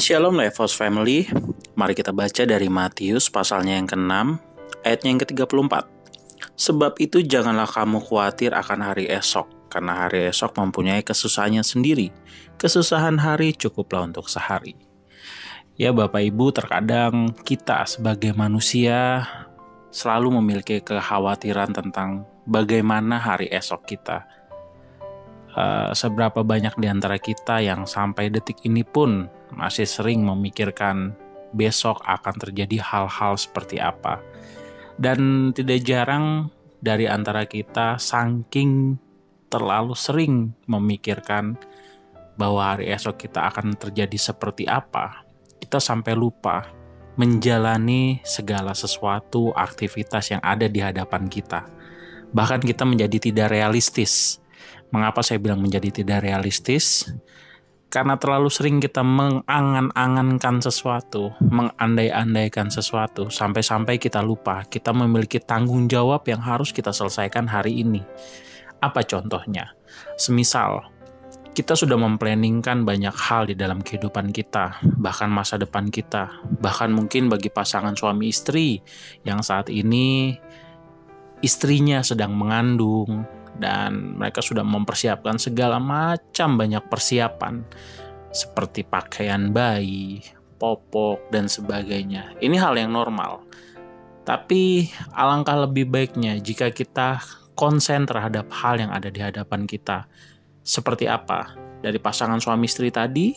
Shalom 0.00 0.40
Levos 0.40 0.72
Family, 0.72 1.28
mari 1.76 1.92
kita 1.92 2.08
baca 2.08 2.48
dari 2.48 2.72
Matius 2.72 3.28
pasalnya 3.28 3.76
yang 3.76 3.84
ke-6, 3.84 4.40
ayatnya 4.80 5.08
yang 5.12 5.20
ke-34. 5.20 5.74
Sebab 6.56 6.96
itu 7.04 7.20
janganlah 7.20 7.68
kamu 7.68 8.00
khawatir 8.00 8.56
akan 8.56 8.80
hari 8.80 9.12
esok, 9.12 9.68
karena 9.68 10.08
hari 10.08 10.32
esok 10.32 10.56
mempunyai 10.56 11.04
kesusahannya 11.04 11.60
sendiri. 11.60 12.16
Kesusahan 12.56 13.20
hari 13.20 13.52
cukuplah 13.52 14.08
untuk 14.08 14.32
sehari. 14.32 14.72
Ya 15.76 15.92
Bapak 15.92 16.24
Ibu, 16.32 16.48
terkadang 16.56 17.36
kita 17.44 17.84
sebagai 17.84 18.32
manusia 18.32 19.28
selalu 19.92 20.40
memiliki 20.40 20.80
kekhawatiran 20.80 21.76
tentang 21.76 22.24
bagaimana 22.48 23.20
hari 23.20 23.52
esok 23.52 23.84
kita. 23.84 24.24
Uh, 25.50 25.90
seberapa 25.90 26.46
banyak 26.46 26.78
di 26.78 26.86
antara 26.86 27.18
kita 27.18 27.58
yang 27.58 27.82
sampai 27.82 28.30
detik 28.30 28.62
ini 28.62 28.86
pun 28.86 29.26
masih 29.50 29.82
sering 29.82 30.22
memikirkan 30.22 31.10
besok 31.50 31.98
akan 32.06 32.34
terjadi 32.38 32.78
hal-hal 32.78 33.34
seperti 33.34 33.82
apa. 33.82 34.22
Dan 34.94 35.50
tidak 35.50 35.82
jarang 35.82 36.54
dari 36.78 37.10
antara 37.10 37.44
kita 37.50 37.98
saking 37.98 38.94
terlalu 39.50 39.98
sering 39.98 40.54
memikirkan 40.70 41.58
bahwa 42.38 42.72
hari 42.72 42.88
esok 42.94 43.28
kita 43.28 43.52
akan 43.52 43.76
terjadi 43.76 44.16
seperti 44.16 44.64
apa, 44.64 45.28
kita 45.60 45.76
sampai 45.76 46.16
lupa 46.16 46.72
menjalani 47.20 48.24
segala 48.24 48.72
sesuatu 48.72 49.52
aktivitas 49.52 50.32
yang 50.32 50.40
ada 50.40 50.64
di 50.64 50.80
hadapan 50.80 51.28
kita. 51.28 51.68
Bahkan 52.32 52.64
kita 52.64 52.88
menjadi 52.88 53.20
tidak 53.20 53.52
realistis. 53.52 54.39
Mengapa 54.90 55.22
saya 55.22 55.38
bilang 55.38 55.62
menjadi 55.62 56.02
tidak 56.02 56.26
realistis? 56.26 57.06
karena 57.90 58.14
terlalu 58.14 58.46
sering 58.48 58.78
kita 58.78 59.02
mengangan-angankan 59.02 60.62
sesuatu, 60.62 61.34
mengandai-andaikan 61.42 62.70
sesuatu, 62.70 63.26
sampai-sampai 63.28 63.98
kita 63.98 64.22
lupa 64.22 64.62
kita 64.62 64.94
memiliki 64.94 65.42
tanggung 65.42 65.90
jawab 65.90 66.22
yang 66.30 66.38
harus 66.38 66.70
kita 66.70 66.94
selesaikan 66.94 67.50
hari 67.50 67.82
ini. 67.82 68.06
Apa 68.78 69.02
contohnya? 69.02 69.74
Semisal, 70.14 70.86
kita 71.50 71.74
sudah 71.74 71.98
memplanningkan 71.98 72.86
banyak 72.86 73.12
hal 73.12 73.50
di 73.50 73.58
dalam 73.58 73.82
kehidupan 73.82 74.30
kita, 74.30 74.78
bahkan 75.02 75.26
masa 75.26 75.58
depan 75.58 75.90
kita, 75.90 76.30
bahkan 76.62 76.94
mungkin 76.94 77.26
bagi 77.26 77.50
pasangan 77.50 77.98
suami 77.98 78.30
istri 78.30 78.78
yang 79.26 79.42
saat 79.42 79.66
ini 79.66 80.38
istrinya 81.42 82.06
sedang 82.06 82.38
mengandung, 82.38 83.26
dan 83.58 84.20
mereka 84.20 84.44
sudah 84.44 84.62
mempersiapkan 84.62 85.40
segala 85.40 85.82
macam 85.82 86.54
banyak 86.54 86.84
persiapan 86.86 87.66
seperti 88.30 88.86
pakaian 88.86 89.50
bayi, 89.50 90.22
popok 90.60 91.32
dan 91.34 91.50
sebagainya. 91.50 92.38
Ini 92.38 92.56
hal 92.60 92.78
yang 92.78 92.94
normal. 92.94 93.42
Tapi 94.22 94.86
alangkah 95.16 95.66
lebih 95.66 95.90
baiknya 95.90 96.38
jika 96.38 96.70
kita 96.70 97.18
konsen 97.58 98.06
terhadap 98.06 98.46
hal 98.54 98.78
yang 98.78 98.94
ada 98.94 99.10
di 99.10 99.18
hadapan 99.18 99.66
kita. 99.66 100.06
Seperti 100.62 101.10
apa? 101.10 101.56
Dari 101.80 101.96
pasangan 101.98 102.38
suami 102.38 102.68
istri 102.68 102.92
tadi, 102.92 103.34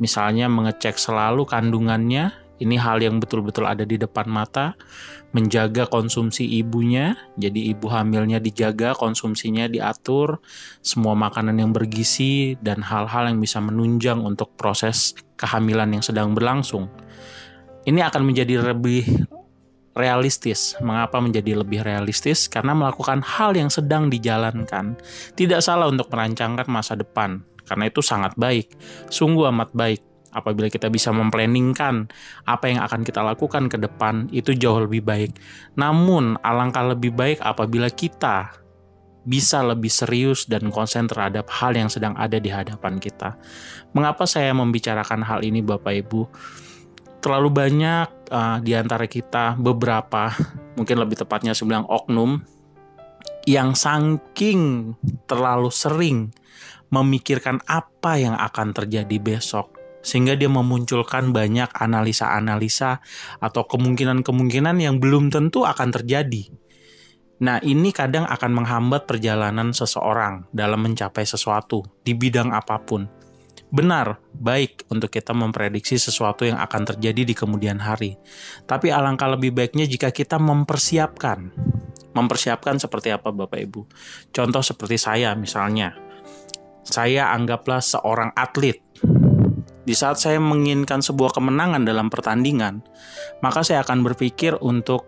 misalnya 0.00 0.48
mengecek 0.48 0.96
selalu 0.96 1.44
kandungannya, 1.44 2.32
ini 2.56 2.80
hal 2.80 3.04
yang 3.04 3.20
betul-betul 3.20 3.68
ada 3.68 3.84
di 3.84 4.00
depan 4.00 4.24
mata, 4.24 4.72
menjaga 5.36 5.84
konsumsi 5.84 6.48
ibunya, 6.48 7.12
jadi 7.36 7.76
ibu 7.76 7.84
hamilnya 7.92 8.40
dijaga, 8.40 8.96
konsumsinya 8.96 9.68
diatur, 9.68 10.40
semua 10.80 11.12
makanan 11.12 11.60
yang 11.60 11.70
bergizi, 11.76 12.56
dan 12.64 12.80
hal-hal 12.80 13.28
yang 13.28 13.38
bisa 13.44 13.60
menunjang 13.60 14.24
untuk 14.24 14.56
proses 14.56 15.12
kehamilan 15.36 15.92
yang 15.92 16.00
sedang 16.00 16.32
berlangsung. 16.32 16.88
Ini 17.84 18.08
akan 18.08 18.24
menjadi 18.24 18.72
lebih 18.72 19.04
realistis. 19.92 20.74
Mengapa 20.80 21.20
menjadi 21.20 21.60
lebih 21.60 21.84
realistis? 21.84 22.48
Karena 22.48 22.72
melakukan 22.72 23.20
hal 23.20 23.52
yang 23.52 23.68
sedang 23.68 24.08
dijalankan. 24.08 24.96
Tidak 25.36 25.60
salah 25.60 25.92
untuk 25.92 26.08
merancangkan 26.08 26.66
masa 26.72 26.96
depan, 26.96 27.44
karena 27.68 27.84
itu 27.92 28.00
sangat 28.00 28.32
baik, 28.40 28.72
sungguh 29.12 29.44
amat 29.52 29.76
baik 29.76 30.15
apabila 30.36 30.68
kita 30.68 30.92
bisa 30.92 31.08
memplanningkan 31.16 32.12
apa 32.44 32.68
yang 32.68 32.84
akan 32.84 33.00
kita 33.00 33.24
lakukan 33.24 33.72
ke 33.72 33.80
depan 33.80 34.28
itu 34.36 34.52
jauh 34.52 34.84
lebih 34.84 35.00
baik. 35.00 35.32
Namun 35.80 36.36
alangkah 36.44 36.84
lebih 36.84 37.16
baik 37.16 37.40
apabila 37.40 37.88
kita 37.88 38.52
bisa 39.26 39.58
lebih 39.66 39.90
serius 39.90 40.46
dan 40.46 40.70
konsen 40.70 41.10
terhadap 41.10 41.50
hal 41.50 41.74
yang 41.74 41.90
sedang 41.90 42.14
ada 42.14 42.38
di 42.38 42.46
hadapan 42.46 43.02
kita. 43.02 43.34
Mengapa 43.90 44.22
saya 44.22 44.54
membicarakan 44.54 45.26
hal 45.26 45.42
ini 45.42 45.66
Bapak 45.66 46.06
Ibu? 46.06 46.30
Terlalu 47.18 47.50
banyak 47.50 48.08
uh, 48.30 48.62
di 48.62 48.78
antara 48.78 49.10
kita 49.10 49.58
beberapa, 49.58 50.30
mungkin 50.78 51.02
lebih 51.02 51.26
tepatnya 51.26 51.58
saya 51.58 51.74
bilang 51.74 51.86
oknum, 51.90 52.38
yang 53.50 53.74
saking 53.74 54.94
terlalu 55.26 55.74
sering 55.74 56.30
memikirkan 56.94 57.58
apa 57.66 58.18
yang 58.22 58.38
akan 58.38 58.70
terjadi 58.70 59.18
besok, 59.18 59.74
sehingga 60.06 60.38
dia 60.38 60.46
memunculkan 60.46 61.34
banyak 61.34 61.66
analisa-analisa 61.74 63.02
atau 63.42 63.66
kemungkinan-kemungkinan 63.66 64.78
yang 64.78 65.02
belum 65.02 65.34
tentu 65.34 65.66
akan 65.66 65.90
terjadi. 65.90 66.46
Nah, 67.42 67.58
ini 67.60 67.90
kadang 67.90 68.24
akan 68.24 68.54
menghambat 68.54 69.10
perjalanan 69.10 69.74
seseorang 69.74 70.46
dalam 70.54 70.86
mencapai 70.86 71.26
sesuatu 71.26 71.82
di 72.06 72.14
bidang 72.14 72.54
apa 72.54 72.78
pun. 72.80 73.10
Benar, 73.66 74.22
baik 74.30 74.86
untuk 74.94 75.10
kita 75.10 75.34
memprediksi 75.34 75.98
sesuatu 75.98 76.46
yang 76.46 76.56
akan 76.62 76.94
terjadi 76.94 77.26
di 77.26 77.34
kemudian 77.34 77.82
hari. 77.82 78.14
Tapi 78.64 78.94
alangkah 78.94 79.26
lebih 79.34 79.52
baiknya 79.52 79.90
jika 79.90 80.14
kita 80.14 80.38
mempersiapkan. 80.38 81.50
Mempersiapkan 82.14 82.78
seperti 82.80 83.12
apa 83.12 83.34
Bapak 83.34 83.58
Ibu? 83.58 83.82
Contoh 84.32 84.62
seperti 84.62 84.96
saya 84.96 85.34
misalnya. 85.36 85.92
Saya 86.86 87.34
anggaplah 87.34 87.82
seorang 87.82 88.30
atlet 88.38 88.85
di 89.86 89.94
saat 89.94 90.18
saya 90.18 90.42
menginginkan 90.42 90.98
sebuah 90.98 91.30
kemenangan 91.30 91.86
dalam 91.86 92.10
pertandingan, 92.10 92.82
maka 93.38 93.62
saya 93.62 93.86
akan 93.86 94.02
berpikir 94.02 94.58
untuk 94.58 95.06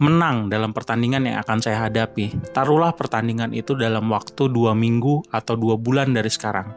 menang 0.00 0.52
dalam 0.52 0.72
pertandingan 0.76 1.28
yang 1.28 1.36
akan 1.44 1.60
saya 1.60 1.88
hadapi. 1.88 2.32
Taruhlah 2.52 2.96
pertandingan 2.96 3.52
itu 3.52 3.76
dalam 3.76 4.08
waktu 4.08 4.48
dua 4.48 4.72
minggu 4.72 5.28
atau 5.28 5.56
dua 5.56 5.76
bulan 5.76 6.16
dari 6.16 6.28
sekarang. 6.32 6.72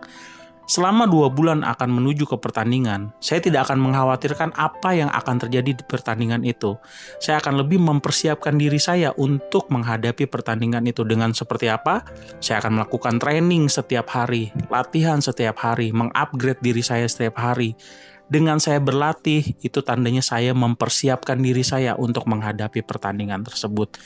Selama 0.69 1.09
dua 1.09 1.33
bulan 1.33 1.65
akan 1.65 1.89
menuju 1.89 2.29
ke 2.29 2.37
pertandingan, 2.37 3.09
saya 3.17 3.41
tidak 3.41 3.65
akan 3.65 3.89
mengkhawatirkan 3.89 4.53
apa 4.53 4.93
yang 4.93 5.09
akan 5.09 5.41
terjadi 5.41 5.73
di 5.73 5.81
pertandingan 5.81 6.45
itu. 6.45 6.77
Saya 7.17 7.41
akan 7.41 7.65
lebih 7.65 7.81
mempersiapkan 7.81 8.53
diri 8.53 8.77
saya 8.77 9.09
untuk 9.17 9.65
menghadapi 9.73 10.29
pertandingan 10.29 10.85
itu 10.85 11.01
dengan 11.09 11.33
seperti 11.33 11.73
apa. 11.73 12.05
Saya 12.37 12.61
akan 12.61 12.77
melakukan 12.77 13.17
training 13.17 13.65
setiap 13.65 14.13
hari, 14.13 14.53
latihan 14.69 15.17
setiap 15.17 15.57
hari, 15.57 15.89
mengupgrade 15.89 16.61
diri 16.61 16.85
saya 16.85 17.09
setiap 17.09 17.41
hari. 17.41 17.73
Dengan 18.29 18.61
saya 18.61 18.77
berlatih, 18.77 19.57
itu 19.65 19.81
tandanya 19.81 20.21
saya 20.21 20.53
mempersiapkan 20.53 21.41
diri 21.41 21.65
saya 21.65 21.97
untuk 21.97 22.29
menghadapi 22.29 22.85
pertandingan 22.85 23.41
tersebut 23.41 23.97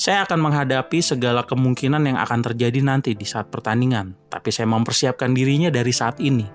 saya 0.00 0.24
akan 0.24 0.48
menghadapi 0.48 1.04
segala 1.04 1.44
kemungkinan 1.44 2.08
yang 2.08 2.16
akan 2.16 2.40
terjadi 2.40 2.80
nanti 2.80 3.12
di 3.12 3.28
saat 3.28 3.52
pertandingan. 3.52 4.16
Tapi 4.32 4.48
saya 4.48 4.64
mempersiapkan 4.72 5.36
dirinya 5.36 5.68
dari 5.68 5.92
saat 5.92 6.16
ini. 6.24 6.48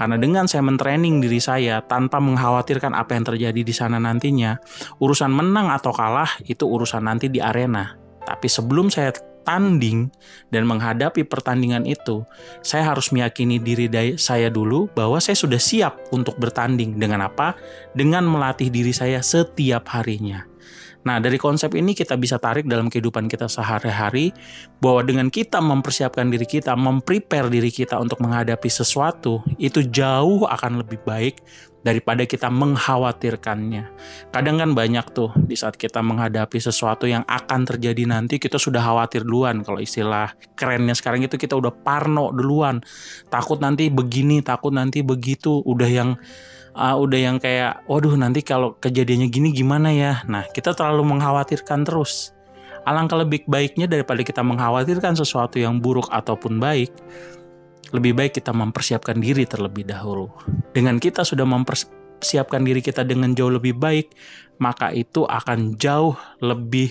Karena 0.00 0.16
dengan 0.16 0.48
saya 0.48 0.64
mentraining 0.64 1.20
diri 1.20 1.36
saya 1.36 1.84
tanpa 1.84 2.24
mengkhawatirkan 2.24 2.96
apa 2.96 3.12
yang 3.12 3.28
terjadi 3.28 3.60
di 3.60 3.74
sana 3.76 4.00
nantinya, 4.00 4.56
urusan 4.96 5.28
menang 5.28 5.68
atau 5.68 5.92
kalah 5.92 6.40
itu 6.48 6.64
urusan 6.64 7.04
nanti 7.04 7.28
di 7.28 7.36
arena. 7.36 8.00
Tapi 8.24 8.48
sebelum 8.48 8.88
saya 8.88 9.12
tanding 9.44 10.08
dan 10.48 10.64
menghadapi 10.64 11.28
pertandingan 11.28 11.84
itu, 11.84 12.24
saya 12.64 12.96
harus 12.96 13.12
meyakini 13.12 13.60
diri 13.60 13.92
saya 14.16 14.48
dulu 14.48 14.88
bahwa 14.96 15.20
saya 15.20 15.36
sudah 15.36 15.60
siap 15.60 16.00
untuk 16.16 16.40
bertanding. 16.40 16.96
Dengan 16.96 17.28
apa? 17.28 17.60
Dengan 17.92 18.24
melatih 18.24 18.72
diri 18.72 18.96
saya 18.96 19.20
setiap 19.20 19.84
harinya. 19.92 20.55
Nah, 21.06 21.22
dari 21.22 21.38
konsep 21.38 21.70
ini 21.78 21.94
kita 21.94 22.18
bisa 22.18 22.34
tarik 22.42 22.66
dalam 22.66 22.90
kehidupan 22.90 23.30
kita 23.30 23.46
sehari-hari 23.46 24.34
bahwa 24.82 25.06
dengan 25.06 25.30
kita 25.30 25.62
mempersiapkan 25.62 26.26
diri 26.26 26.42
kita, 26.42 26.74
memprepare 26.74 27.46
diri 27.46 27.70
kita 27.70 27.94
untuk 28.02 28.18
menghadapi 28.18 28.66
sesuatu, 28.66 29.38
itu 29.62 29.86
jauh 29.86 30.42
akan 30.50 30.82
lebih 30.82 30.98
baik 31.06 31.38
daripada 31.86 32.26
kita 32.26 32.50
mengkhawatirkannya. 32.50 33.84
Kadang 34.34 34.58
kan 34.58 34.74
banyak 34.74 35.06
tuh 35.14 35.30
di 35.46 35.54
saat 35.54 35.78
kita 35.78 36.02
menghadapi 36.02 36.58
sesuatu 36.58 37.06
yang 37.06 37.22
akan 37.30 37.62
terjadi 37.62 38.10
nanti 38.10 38.42
kita 38.42 38.58
sudah 38.58 38.82
khawatir 38.82 39.22
duluan 39.22 39.62
kalau 39.62 39.78
istilah 39.78 40.34
kerennya 40.58 40.98
sekarang 40.98 41.22
itu 41.22 41.38
kita 41.38 41.54
udah 41.54 41.70
parno 41.70 42.34
duluan. 42.34 42.82
Takut 43.30 43.62
nanti 43.62 43.86
begini, 43.86 44.42
takut 44.42 44.74
nanti 44.74 45.06
begitu, 45.06 45.62
udah 45.62 45.86
yang 45.86 46.18
uh, 46.76 46.96
udah 47.00 47.18
yang 47.18 47.36
kayak 47.40 47.82
waduh 47.88 48.14
nanti 48.14 48.44
kalau 48.44 48.76
kejadiannya 48.78 49.32
gini 49.32 49.50
gimana 49.50 49.90
ya 49.90 50.22
nah 50.28 50.44
kita 50.52 50.76
terlalu 50.76 51.16
mengkhawatirkan 51.16 51.88
terus 51.88 52.36
alangkah 52.86 53.18
lebih 53.18 53.42
baiknya 53.50 53.90
daripada 53.90 54.22
kita 54.22 54.44
mengkhawatirkan 54.44 55.18
sesuatu 55.18 55.58
yang 55.58 55.82
buruk 55.82 56.06
ataupun 56.12 56.62
baik 56.62 56.92
lebih 57.94 58.18
baik 58.18 58.42
kita 58.42 58.50
mempersiapkan 58.50 59.18
diri 59.22 59.46
terlebih 59.46 59.86
dahulu. 59.86 60.30
Dengan 60.74 60.98
kita 60.98 61.22
sudah 61.22 61.46
mempersiapkan 61.46 62.66
diri 62.66 62.82
kita 62.82 63.06
dengan 63.06 63.36
jauh 63.36 63.52
lebih 63.54 63.78
baik, 63.78 64.10
maka 64.58 64.90
itu 64.90 65.22
akan 65.22 65.78
jauh 65.78 66.18
lebih 66.42 66.90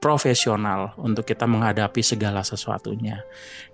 profesional 0.00 0.96
untuk 0.96 1.28
kita 1.28 1.44
menghadapi 1.44 2.00
segala 2.00 2.40
sesuatunya. 2.40 3.22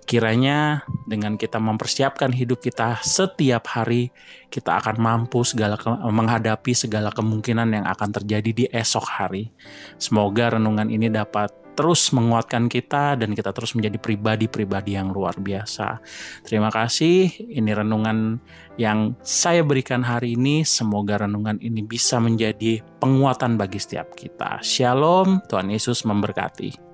Kiranya 0.03 0.83
dengan 1.07 1.39
kita 1.39 1.57
mempersiapkan 1.57 2.35
hidup 2.35 2.59
kita 2.59 2.99
setiap 2.99 3.63
hari, 3.71 4.11
kita 4.51 4.75
akan 4.77 4.99
mampu 4.99 5.41
segala 5.47 5.79
menghadapi 6.03 6.75
segala 6.75 7.09
kemungkinan 7.15 7.71
yang 7.71 7.85
akan 7.87 8.11
terjadi 8.11 8.51
di 8.51 8.65
esok 8.67 9.07
hari. 9.07 9.55
Semoga 9.95 10.59
renungan 10.59 10.91
ini 10.91 11.07
dapat 11.07 11.66
terus 11.77 12.09
menguatkan 12.09 12.65
kita 12.65 13.13
dan 13.21 13.37
kita 13.37 13.53
terus 13.53 13.77
menjadi 13.77 14.01
pribadi-pribadi 14.01 14.97
yang 14.97 15.13
luar 15.13 15.37
biasa. 15.37 16.01
Terima 16.41 16.73
kasih. 16.73 17.29
Ini 17.53 17.71
renungan 17.77 18.41
yang 18.81 19.13
saya 19.21 19.61
berikan 19.61 20.01
hari 20.01 20.33
ini. 20.33 20.65
Semoga 20.65 21.21
renungan 21.29 21.61
ini 21.61 21.85
bisa 21.85 22.17
menjadi 22.17 22.81
penguatan 22.97 23.61
bagi 23.61 23.77
setiap 23.77 24.17
kita. 24.17 24.57
Shalom, 24.65 25.45
Tuhan 25.45 25.69
Yesus 25.69 26.01
memberkati. 26.01 26.86